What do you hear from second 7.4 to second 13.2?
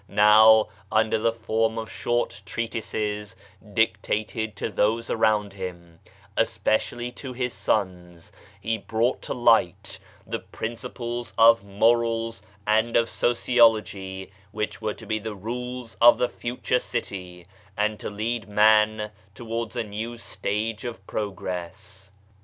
sons, he brought to light the principles of morals and of